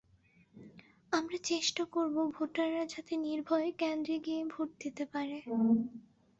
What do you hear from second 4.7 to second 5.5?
দিতে পারে।